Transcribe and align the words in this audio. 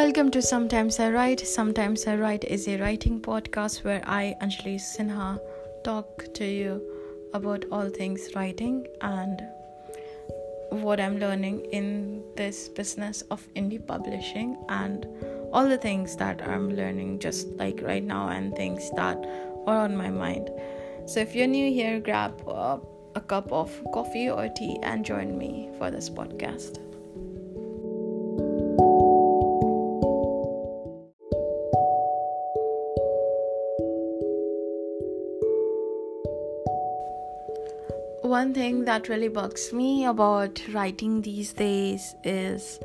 Welcome 0.00 0.30
to 0.30 0.40
Sometimes 0.40 0.98
I 0.98 1.10
Write. 1.10 1.40
Sometimes 1.40 2.06
I 2.06 2.16
Write 2.16 2.44
is 2.44 2.66
a 2.68 2.78
writing 2.78 3.20
podcast 3.20 3.84
where 3.84 4.02
I, 4.06 4.34
Anjali 4.40 4.76
Sinha, 4.76 5.38
talk 5.84 6.24
to 6.32 6.44
you 6.46 6.80
about 7.34 7.66
all 7.70 7.90
things 7.90 8.30
writing 8.34 8.86
and 9.02 9.42
what 10.70 11.00
I'm 11.00 11.18
learning 11.18 11.66
in 11.72 12.22
this 12.34 12.70
business 12.70 13.20
of 13.30 13.46
indie 13.54 13.86
publishing 13.86 14.56
and 14.70 15.06
all 15.52 15.68
the 15.68 15.76
things 15.76 16.16
that 16.16 16.40
I'm 16.48 16.74
learning 16.74 17.18
just 17.18 17.48
like 17.58 17.82
right 17.82 18.02
now 18.02 18.28
and 18.28 18.56
things 18.56 18.90
that 18.96 19.18
are 19.66 19.80
on 19.80 19.94
my 19.94 20.08
mind. 20.08 20.48
So 21.04 21.20
if 21.20 21.34
you're 21.34 21.46
new 21.46 21.70
here, 21.70 22.00
grab 22.00 22.42
uh, 22.48 22.78
a 23.16 23.20
cup 23.20 23.52
of 23.52 23.70
coffee 23.92 24.30
or 24.30 24.48
tea 24.48 24.78
and 24.82 25.04
join 25.04 25.36
me 25.36 25.68
for 25.76 25.90
this 25.90 26.08
podcast. 26.08 26.89
One 38.30 38.54
thing 38.54 38.84
that 38.84 39.08
really 39.08 39.26
bugs 39.26 39.72
me 39.72 40.04
about 40.04 40.62
writing 40.72 41.20
these 41.20 41.52
days 41.52 42.14
is 42.22 42.78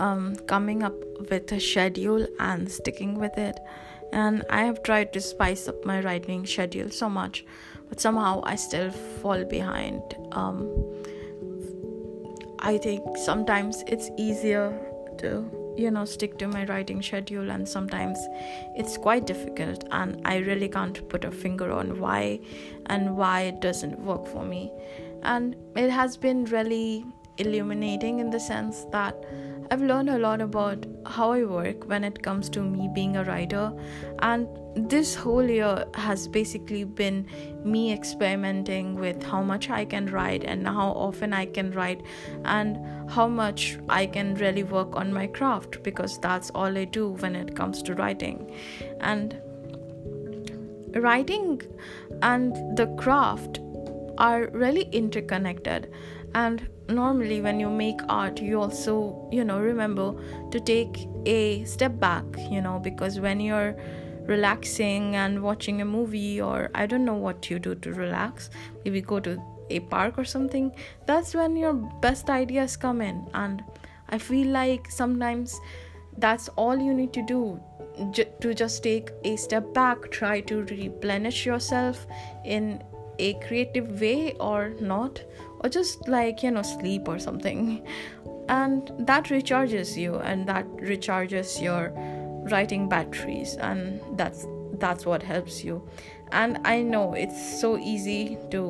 um, 0.00 0.34
coming 0.46 0.82
up 0.82 0.94
with 1.30 1.52
a 1.52 1.60
schedule 1.60 2.26
and 2.40 2.68
sticking 2.68 3.14
with 3.14 3.38
it. 3.38 3.60
And 4.12 4.44
I 4.50 4.64
have 4.64 4.82
tried 4.82 5.12
to 5.12 5.20
spice 5.20 5.68
up 5.68 5.84
my 5.84 6.00
writing 6.00 6.44
schedule 6.46 6.90
so 6.90 7.08
much, 7.08 7.44
but 7.88 8.00
somehow 8.00 8.40
I 8.42 8.56
still 8.56 8.90
fall 8.90 9.44
behind. 9.44 10.02
Um, 10.32 10.68
I 12.58 12.76
think 12.78 13.02
sometimes 13.18 13.84
it's 13.86 14.10
easier 14.18 14.76
to 15.18 15.57
you 15.78 15.90
know 15.90 16.04
stick 16.04 16.38
to 16.38 16.48
my 16.48 16.64
writing 16.66 17.00
schedule 17.00 17.50
and 17.50 17.68
sometimes 17.68 18.18
it's 18.74 18.96
quite 18.96 19.26
difficult 19.26 19.84
and 19.92 20.20
i 20.24 20.36
really 20.38 20.68
can't 20.68 21.08
put 21.08 21.24
a 21.24 21.30
finger 21.30 21.70
on 21.70 22.00
why 22.00 22.40
and 22.88 23.16
why 23.16 23.42
it 23.42 23.60
doesn't 23.60 23.98
work 24.00 24.26
for 24.26 24.44
me. 24.44 24.72
And 25.22 25.56
it 25.76 25.90
has 25.90 26.16
been 26.16 26.44
really 26.46 27.04
illuminating 27.38 28.18
in 28.18 28.30
the 28.30 28.40
sense 28.40 28.84
that 28.92 29.14
I've 29.70 29.82
learned 29.82 30.08
a 30.08 30.18
lot 30.18 30.40
about 30.40 30.86
how 31.04 31.32
I 31.32 31.44
work 31.44 31.88
when 31.88 32.02
it 32.02 32.22
comes 32.22 32.48
to 32.50 32.62
me 32.62 32.88
being 32.94 33.16
a 33.16 33.24
writer. 33.24 33.72
And 34.20 34.48
this 34.74 35.14
whole 35.14 35.44
year 35.44 35.84
has 35.94 36.26
basically 36.26 36.84
been 36.84 37.26
me 37.64 37.92
experimenting 37.92 38.94
with 38.94 39.22
how 39.22 39.42
much 39.42 39.68
I 39.68 39.84
can 39.84 40.06
write 40.06 40.44
and 40.44 40.66
how 40.66 40.90
often 40.92 41.34
I 41.34 41.44
can 41.46 41.72
write 41.72 42.02
and 42.44 42.78
how 43.10 43.28
much 43.28 43.78
I 43.88 44.06
can 44.06 44.36
really 44.36 44.62
work 44.62 44.96
on 44.96 45.12
my 45.12 45.26
craft 45.26 45.82
because 45.82 46.18
that's 46.18 46.50
all 46.50 46.78
I 46.78 46.84
do 46.84 47.10
when 47.10 47.36
it 47.36 47.54
comes 47.54 47.82
to 47.82 47.94
writing. 47.94 48.56
And 49.00 49.38
writing 50.94 51.60
and 52.22 52.54
the 52.76 52.86
craft 52.98 53.60
are 54.16 54.48
really 54.52 54.88
interconnected 54.92 55.92
and 56.34 56.68
normally 56.88 57.40
when 57.40 57.60
you 57.60 57.68
make 57.68 58.00
art 58.08 58.40
you 58.40 58.60
also 58.60 59.28
you 59.30 59.44
know 59.44 59.60
remember 59.60 60.14
to 60.50 60.58
take 60.58 61.06
a 61.26 61.64
step 61.64 61.98
back 62.00 62.24
you 62.50 62.60
know 62.60 62.78
because 62.78 63.20
when 63.20 63.40
you're 63.40 63.76
relaxing 64.26 65.16
and 65.16 65.42
watching 65.42 65.80
a 65.82 65.84
movie 65.84 66.40
or 66.40 66.70
i 66.74 66.86
don't 66.86 67.04
know 67.04 67.14
what 67.14 67.50
you 67.50 67.58
do 67.58 67.74
to 67.74 67.92
relax 67.92 68.50
maybe 68.84 69.00
go 69.00 69.20
to 69.20 69.40
a 69.70 69.80
park 69.80 70.18
or 70.18 70.24
something 70.24 70.72
that's 71.06 71.34
when 71.34 71.54
your 71.56 71.74
best 71.74 72.30
ideas 72.30 72.76
come 72.76 73.02
in. 73.02 73.28
And 73.34 73.62
i 74.08 74.18
feel 74.18 74.48
like 74.48 74.90
sometimes 74.90 75.60
that's 76.16 76.48
all 76.50 76.76
you 76.76 76.94
need 76.94 77.12
to 77.12 77.22
do 77.22 77.60
j- 78.10 78.30
to 78.40 78.54
just 78.54 78.82
take 78.82 79.10
a 79.24 79.36
step 79.36 79.72
back 79.74 80.10
try 80.10 80.40
to 80.40 80.62
replenish 80.64 81.44
yourself 81.44 82.06
in 82.44 82.82
a 83.18 83.34
creative 83.46 84.00
way 84.00 84.34
or 84.38 84.70
not 84.80 85.22
or 85.60 85.68
just 85.68 86.08
like 86.08 86.42
you 86.42 86.50
know 86.50 86.62
sleep 86.62 87.08
or 87.08 87.18
something. 87.18 87.86
And 88.48 88.90
that 89.00 89.24
recharges 89.24 89.96
you 89.96 90.16
and 90.16 90.48
that 90.48 90.66
recharges 90.78 91.60
your 91.62 91.92
writing 92.50 92.88
batteries 92.88 93.56
and 93.56 94.00
that's 94.16 94.46
that's 94.74 95.04
what 95.04 95.22
helps 95.22 95.64
you. 95.64 95.86
And 96.32 96.58
i 96.64 96.82
know 96.82 97.14
it's 97.14 97.60
so 97.60 97.78
easy 97.78 98.38
to 98.50 98.62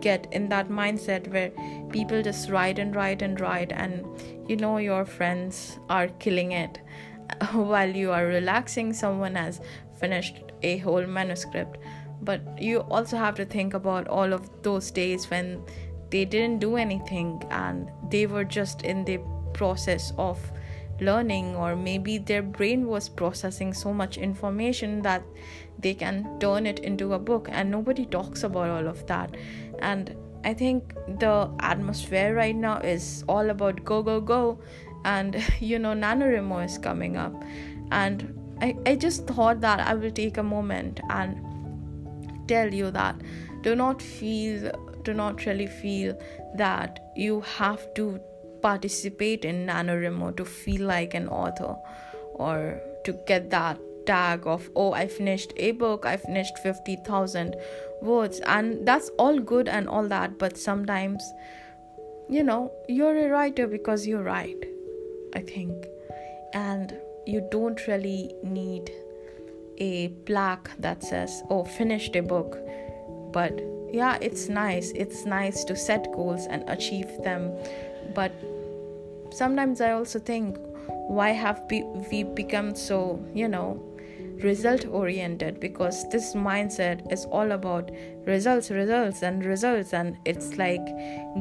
get 0.00 0.26
in 0.32 0.48
that 0.50 0.68
mindset 0.68 1.28
where 1.32 1.50
people 1.90 2.22
just 2.22 2.50
write 2.50 2.78
and 2.78 2.94
write 2.94 3.22
and 3.22 3.40
write 3.40 3.72
and 3.72 4.04
you 4.46 4.56
know 4.56 4.76
your 4.76 5.06
friends 5.06 5.78
are 5.88 6.08
killing 6.24 6.52
it 6.52 6.80
while 7.52 7.88
you 7.88 8.10
are 8.12 8.26
relaxing. 8.26 8.92
Someone 8.92 9.34
has 9.34 9.60
finished 9.98 10.42
a 10.62 10.76
whole 10.78 11.06
manuscript 11.06 11.78
but 12.24 12.40
you 12.60 12.80
also 12.80 13.16
have 13.16 13.34
to 13.36 13.44
think 13.44 13.74
about 13.74 14.08
all 14.08 14.32
of 14.32 14.50
those 14.62 14.90
days 14.90 15.30
when 15.30 15.62
they 16.10 16.24
didn't 16.24 16.60
do 16.60 16.76
anything 16.76 17.42
and 17.50 17.90
they 18.10 18.26
were 18.26 18.44
just 18.44 18.82
in 18.82 19.04
the 19.04 19.18
process 19.52 20.12
of 20.16 20.38
learning 21.00 21.56
or 21.56 21.74
maybe 21.74 22.18
their 22.18 22.42
brain 22.42 22.86
was 22.86 23.08
processing 23.08 23.72
so 23.72 23.92
much 23.92 24.16
information 24.16 25.02
that 25.02 25.22
they 25.78 25.92
can 25.92 26.38
turn 26.38 26.66
it 26.66 26.78
into 26.80 27.14
a 27.14 27.18
book 27.18 27.48
and 27.50 27.70
nobody 27.70 28.06
talks 28.06 28.44
about 28.44 28.70
all 28.70 28.86
of 28.88 29.06
that. 29.06 29.34
And 29.80 30.16
i 30.44 30.52
think 30.52 30.92
the 31.20 31.50
atmosphere 31.60 32.34
right 32.34 32.54
now 32.54 32.76
is 32.78 33.24
all 33.28 33.48
about 33.48 33.82
go 33.82 34.02
go 34.02 34.20
go 34.20 34.58
and 35.06 35.42
you 35.60 35.78
know 35.78 35.92
NaNoWriMo 35.92 36.64
is 36.64 36.78
coming 36.78 37.16
up. 37.16 37.34
And 37.90 38.38
I, 38.60 38.76
I 38.86 38.94
just 38.94 39.26
thought 39.26 39.60
that 39.62 39.80
i 39.80 39.94
will 39.94 40.12
take 40.12 40.36
a 40.38 40.42
moment 40.42 41.00
and 41.10 41.53
tell 42.46 42.72
you 42.72 42.90
that. 42.90 43.16
Do 43.62 43.74
not 43.74 44.02
feel 44.02 44.72
do 45.02 45.14
not 45.14 45.44
really 45.46 45.66
feel 45.66 46.18
that 46.56 47.00
you 47.14 47.40
have 47.42 47.92
to 47.94 48.20
participate 48.62 49.44
in 49.44 49.66
NaNoWriMo 49.66 50.36
to 50.36 50.44
feel 50.44 50.86
like 50.86 51.12
an 51.14 51.28
author 51.28 51.76
or 52.34 52.80
to 53.04 53.12
get 53.26 53.50
that 53.50 53.78
tag 54.06 54.46
of 54.46 54.68
oh 54.76 54.92
i 54.92 55.06
finished 55.06 55.52
a 55.56 55.70
book 55.72 56.04
i 56.04 56.16
finished 56.16 56.58
50000 56.58 57.56
words. 58.02 58.40
And 58.40 58.86
that's 58.86 59.08
all 59.18 59.38
good 59.38 59.68
and 59.68 59.88
all 59.88 60.06
that 60.08 60.38
but 60.38 60.58
sometimes 60.58 61.22
you 62.28 62.42
know 62.42 62.72
you're 62.88 63.16
a 63.26 63.28
writer 63.30 63.66
because 63.66 64.06
you 64.06 64.18
write 64.18 64.64
i 65.34 65.40
think. 65.40 65.86
And 66.52 66.94
you 67.26 67.46
don't 67.50 67.86
really 67.88 68.32
need 68.44 68.90
a 69.78 70.08
plaque 70.26 70.70
that 70.78 71.02
says, 71.02 71.42
Oh, 71.50 71.64
finished 71.64 72.16
a 72.16 72.22
book. 72.22 72.58
But 73.32 73.60
yeah, 73.92 74.18
it's 74.20 74.48
nice. 74.48 74.90
It's 74.94 75.24
nice 75.24 75.64
to 75.64 75.76
set 75.76 76.10
goals 76.12 76.46
and 76.46 76.68
achieve 76.68 77.08
them. 77.22 77.52
But 78.14 78.32
sometimes 79.30 79.80
I 79.80 79.92
also 79.92 80.18
think, 80.18 80.56
why 81.08 81.30
have 81.30 81.62
we 81.70 82.24
become 82.24 82.74
so, 82.74 83.24
you 83.34 83.48
know, 83.48 83.82
result 84.42 84.86
oriented? 84.86 85.60
Because 85.60 86.08
this 86.10 86.34
mindset 86.34 87.12
is 87.12 87.24
all 87.26 87.52
about 87.52 87.90
results, 88.24 88.70
results, 88.70 89.22
and 89.22 89.44
results. 89.44 89.92
And 89.92 90.16
it's 90.24 90.56
like 90.56 90.84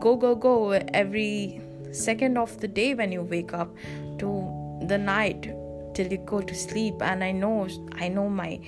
go, 0.00 0.16
go, 0.16 0.34
go 0.34 0.70
every 0.70 1.60
second 1.92 2.38
of 2.38 2.58
the 2.60 2.68
day 2.68 2.94
when 2.94 3.12
you 3.12 3.22
wake 3.22 3.52
up 3.52 3.74
to 4.18 4.78
the 4.86 4.98
night 4.98 5.52
till 5.94 6.10
you 6.10 6.18
go 6.18 6.40
to 6.40 6.54
sleep. 6.54 6.94
And 7.00 7.22
i 7.24 7.32
know 7.32 7.68
i 7.94 8.08
know 8.08 8.28
my 8.28 8.60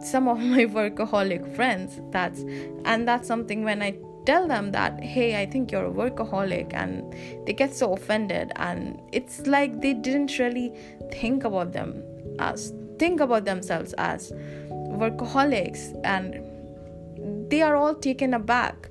some 0.00 0.28
of 0.28 0.38
my 0.54 0.66
workaholic 0.66 1.54
friends 1.56 2.00
that's 2.10 2.44
and 2.84 3.08
that's 3.08 3.26
something 3.26 3.64
when 3.64 3.82
i 3.82 3.96
tell 4.26 4.48
them 4.48 4.72
that 4.72 5.02
hey 5.02 5.40
i 5.40 5.46
think 5.46 5.70
you're 5.70 5.86
a 5.86 5.90
workaholic 5.90 6.72
and 6.72 7.14
they 7.46 7.52
get 7.52 7.74
so 7.74 7.92
offended. 7.92 8.52
And 8.56 9.00
it's 9.12 9.46
like 9.46 9.80
they 9.80 9.94
didn't 9.94 10.38
really 10.38 10.72
think 11.12 11.44
about 11.44 11.72
them 11.72 12.02
as 12.38 12.72
think 12.98 13.20
about 13.20 13.44
themselves 13.44 13.92
as 13.98 14.32
workaholics. 14.70 16.00
And 16.04 17.50
they 17.50 17.62
are 17.62 17.76
all 17.76 17.94
taken 17.94 18.34
aback. 18.34 18.88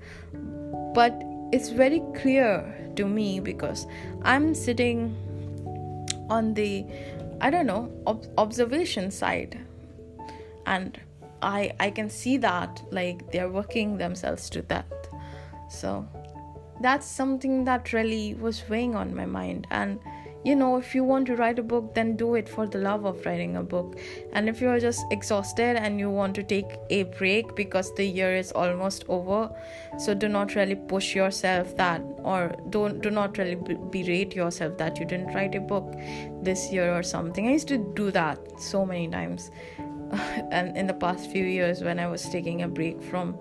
But 0.94 1.24
it's 1.52 1.69
very 1.69 2.02
clear 2.16 2.74
to 2.96 3.06
me 3.06 3.40
because 3.40 3.86
i'm 4.24 4.56
sitting 4.56 5.16
on 6.30 6.54
the 6.56 6.84
I 7.41 7.50
don't 7.50 7.65
know 7.65 7.91
ob- 8.07 8.27
observation 8.38 9.12
side, 9.12 9.59
and 10.65 11.00
I 11.41 11.74
I 11.80 11.91
can 11.91 12.09
see 12.09 12.38
that 12.38 12.81
like 12.91 13.31
they're 13.31 13.50
working 13.50 13.97
themselves 13.97 14.50
to 14.51 14.62
death. 14.62 14.91
So 15.69 16.07
that's 16.81 17.06
something 17.06 17.63
that 17.65 17.94
really 17.94 18.33
was 18.35 18.68
weighing 18.69 18.95
on 18.95 19.15
my 19.15 19.25
mind 19.25 19.68
and 19.71 20.00
you 20.44 20.56
know 20.56 20.78
if 20.78 20.94
you 20.94 21.04
want 21.04 21.28
to 21.28 21.36
write 21.36 21.60
a 21.60 21.63
book 21.63 21.94
then 21.95 22.16
do 22.16 22.36
it 22.36 22.48
for 22.50 22.68
the 22.68 22.78
love 22.78 23.06
of 23.06 23.25
writing 23.25 23.56
a 23.57 23.63
book. 23.63 23.98
And 24.34 24.50
if 24.50 24.62
you're 24.62 24.80
just 24.80 25.06
exhausted 25.12 25.78
and 25.78 26.00
you 26.00 26.10
want 26.10 26.36
to 26.36 26.44
take 26.44 26.78
a 26.90 27.04
break 27.04 27.56
because 27.56 27.94
the 27.95 28.06
year 28.06 28.36
is 28.36 28.51
almost 28.51 29.06
over 29.07 29.50
so 29.98 30.13
do 30.13 30.28
not 30.28 30.56
really 30.56 30.75
push 30.75 31.16
yourself 31.16 31.75
that 31.78 32.01
or 32.24 32.56
don't 32.69 33.01
do 33.01 33.10
not 33.10 33.38
really 33.38 33.56
berate 33.56 34.36
yourself 34.36 34.78
that 34.78 35.00
you 35.00 35.06
didn't 35.06 35.34
write 35.34 35.56
a 35.56 35.60
book 35.60 35.94
this 36.42 36.72
year 36.72 36.94
or 36.98 37.04
something. 37.04 37.48
I 37.48 37.51
used 37.51 37.68
to 37.69 37.78
do 37.78 38.12
that 38.12 38.40
so 38.60 38.86
many 38.86 39.07
times. 39.07 39.51
And 40.51 40.78
in 40.78 40.88
the 40.88 40.94
past 40.94 41.31
few 41.31 41.45
years 41.45 41.81
when 41.81 42.00
i 42.00 42.07
was 42.07 42.24
taking 42.30 42.62
a 42.62 42.68
break 42.68 43.01
from 43.01 43.36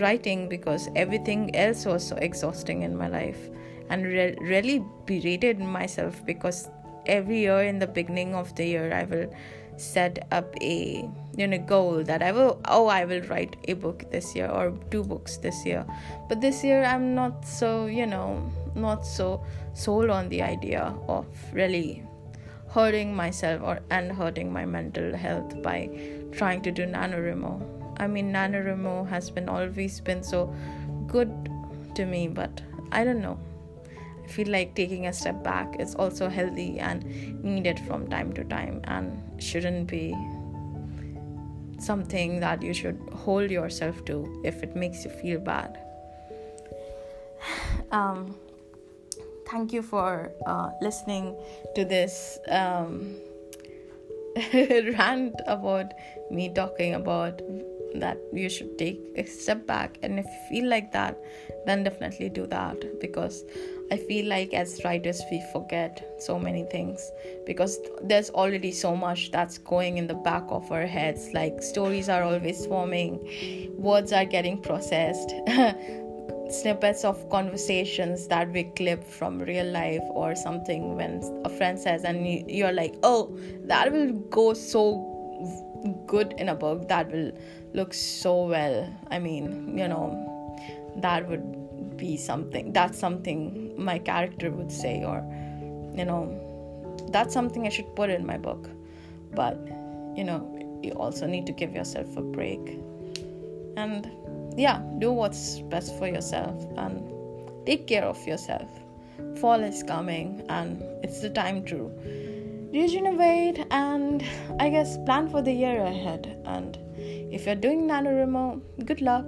writing 0.00 0.48
because 0.48 0.88
everything 0.96 1.54
else 1.54 1.84
was 1.84 2.06
so 2.06 2.16
exhausting 2.16 2.82
in 2.82 2.96
my 2.96 3.08
life 3.08 3.50
and 3.90 4.04
re- 4.04 4.36
really 4.40 4.82
berated 5.06 5.60
myself 5.60 6.24
because 6.24 6.68
every 7.06 7.40
year 7.40 7.62
in 7.62 7.78
the 7.78 7.86
beginning 7.86 8.34
of 8.34 8.54
the 8.56 8.66
year 8.66 8.92
I 8.94 9.04
will 9.04 9.32
set 9.76 10.26
up 10.30 10.54
a 10.60 11.08
you 11.36 11.46
know 11.46 11.58
goal 11.58 12.02
that 12.04 12.22
I 12.22 12.32
will 12.32 12.60
oh 12.66 12.86
I 12.86 13.04
will 13.04 13.22
write 13.22 13.56
a 13.68 13.74
book 13.74 14.10
this 14.10 14.34
year 14.34 14.48
or 14.48 14.72
two 14.90 15.02
books 15.02 15.38
this 15.38 15.64
year 15.64 15.86
but 16.28 16.40
this 16.40 16.62
year 16.62 16.84
I'm 16.84 17.14
not 17.14 17.46
so 17.46 17.86
you 17.86 18.06
know 18.06 18.50
not 18.74 19.06
so 19.06 19.42
sold 19.74 20.10
on 20.10 20.28
the 20.28 20.42
idea 20.42 20.94
of 21.08 21.26
really 21.52 22.04
hurting 22.68 23.14
myself 23.14 23.62
or 23.62 23.80
and 23.90 24.12
hurting 24.12 24.52
my 24.52 24.64
mental 24.64 25.16
health 25.16 25.60
by 25.62 25.88
trying 26.32 26.62
to 26.62 26.70
do 26.70 26.86
NaNoWriMo 26.86 27.80
I 28.00 28.06
mean, 28.06 28.32
NaNoWriMo 28.32 29.08
has 29.10 29.30
been 29.30 29.46
always 29.46 30.00
been 30.00 30.22
so 30.22 30.54
good 31.06 31.50
to 31.94 32.06
me, 32.06 32.28
but 32.28 32.62
I 32.90 33.04
don't 33.04 33.20
know. 33.20 33.38
Feel 34.30 34.48
like 34.48 34.74
taking 34.74 35.06
a 35.06 35.12
step 35.12 35.42
back 35.42 35.80
is 35.80 35.94
also 35.94 36.28
healthy 36.28 36.78
and 36.78 37.04
needed 37.42 37.80
from 37.80 38.08
time 38.08 38.32
to 38.34 38.44
time 38.44 38.80
and 38.84 39.42
shouldn't 39.42 39.88
be 39.88 40.14
something 41.78 42.40
that 42.40 42.62
you 42.62 42.72
should 42.72 43.00
hold 43.12 43.50
yourself 43.50 44.04
to 44.04 44.42
if 44.44 44.62
it 44.62 44.76
makes 44.76 45.04
you 45.04 45.10
feel 45.10 45.40
bad. 45.40 45.78
Um, 47.92 48.36
thank 49.48 49.72
you 49.72 49.82
for 49.82 50.30
uh, 50.46 50.70
listening 50.80 51.34
to 51.74 51.84
this 51.84 52.38
um, 52.48 53.16
rant 54.54 55.34
about 55.48 55.92
me 56.30 56.54
talking 56.54 56.94
about 56.94 57.42
that 57.96 58.18
you 58.32 58.48
should 58.48 58.78
take 58.78 59.00
a 59.16 59.24
step 59.24 59.66
back. 59.66 59.98
And 60.02 60.18
if 60.18 60.26
you 60.26 60.60
feel 60.60 60.70
like 60.70 60.92
that 60.92 61.18
then 61.66 61.84
definitely 61.84 62.28
do 62.28 62.46
that. 62.46 63.00
Because 63.00 63.44
i 63.92 63.96
feel 63.96 64.26
like 64.26 64.54
as 64.54 64.80
writers 64.84 65.20
we 65.30 65.42
forget 65.52 66.16
so 66.18 66.38
many 66.38 66.64
things. 66.64 67.10
Because 67.46 67.78
there's 68.02 68.30
already 68.30 68.72
so 68.72 68.96
much 68.96 69.30
that's 69.30 69.58
going 69.58 69.98
in 69.98 70.06
the 70.06 70.14
back 70.14 70.44
of 70.48 70.70
our 70.70 70.86
heads. 70.86 71.30
Like 71.32 71.62
stories 71.62 72.08
are 72.08 72.22
always 72.22 72.66
forming. 72.66 73.20
Words 73.76 74.12
are 74.12 74.24
getting 74.24 74.60
processed. 74.60 75.34
Snippets 76.50 77.04
of 77.04 77.30
conversations 77.30 78.26
that 78.26 78.50
we 78.50 78.64
clip 78.64 79.04
from 79.04 79.38
real 79.38 79.66
life 79.66 80.02
or 80.10 80.34
something 80.34 80.96
when 80.96 81.22
a 81.44 81.48
friend 81.48 81.78
says 81.78 82.02
and 82.02 82.26
you're 82.50 82.72
like 82.72 82.96
oh 83.04 83.38
that 83.66 83.92
will 83.92 84.10
go 84.30 84.52
so 84.52 85.09
good 86.12 86.34
in 86.38 86.48
a 86.48 86.54
book 86.54 86.88
that 86.88 87.10
will 87.12 87.32
look 87.72 87.94
so 87.94 88.34
well. 88.54 88.76
I 89.10 89.18
mean 89.18 89.78
you 89.78 89.88
know 89.88 90.06
that 91.06 91.28
would 91.28 91.96
be 91.96 92.16
something 92.16 92.72
that's 92.72 92.98
something 92.98 93.40
my 93.90 93.98
character 93.98 94.50
would 94.50 94.72
say 94.72 94.94
or 95.04 95.18
you 96.00 96.04
know 96.04 96.22
that's 97.14 97.34
something 97.34 97.66
i 97.66 97.70
should 97.76 97.94
put 97.96 98.10
in 98.10 98.26
my 98.26 98.38
book. 98.48 98.68
But 99.34 99.58
you 100.16 100.24
know 100.24 100.40
you 100.82 100.92
also 100.92 101.26
need 101.26 101.46
to 101.46 101.52
give 101.52 101.74
yourself 101.74 102.16
a 102.16 102.22
break. 102.22 102.78
And 103.76 104.10
yeah 104.56 104.82
do 104.98 105.12
what's 105.12 105.60
best 105.74 105.96
for 105.98 106.08
yourself 106.08 106.68
and 106.76 107.66
take 107.66 107.86
care 107.86 108.04
of 108.04 108.26
yourself. 108.26 108.68
Fall 109.40 109.62
is 109.62 109.82
coming 109.82 110.44
and 110.48 110.82
it's 111.04 111.20
the 111.20 111.30
time 111.30 111.64
to 111.66 111.90
regenerate 112.72 113.66
and 113.70 114.24
I 114.58 114.68
guess 114.70 114.96
plan 115.04 115.28
for 115.28 115.42
the 115.42 115.52
year 115.52 115.82
ahead. 115.82 116.40
And 116.44 116.78
if 116.96 117.46
you're 117.46 117.54
doing 117.54 117.88
NaNoWriMo, 117.88 118.86
good 118.86 119.00
luck 119.00 119.26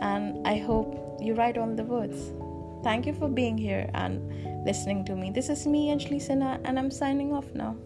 and 0.00 0.46
I 0.46 0.58
hope 0.58 1.18
you 1.20 1.34
write 1.34 1.58
all 1.58 1.74
the 1.74 1.84
words. 1.84 2.32
Thank 2.84 3.06
you 3.06 3.12
for 3.12 3.28
being 3.28 3.58
here 3.58 3.90
and 3.94 4.64
listening 4.64 5.04
to 5.06 5.16
me. 5.16 5.30
This 5.30 5.48
is 5.48 5.66
me, 5.66 5.88
Anjali 5.88 6.20
Sinha, 6.20 6.60
and 6.64 6.78
I'm 6.78 6.90
signing 6.90 7.32
off 7.32 7.46
now. 7.54 7.76